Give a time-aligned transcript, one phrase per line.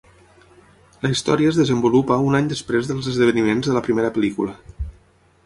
[1.03, 4.59] La història es desenvolupa un any després dels esdeveniments de la primera pel·lícula.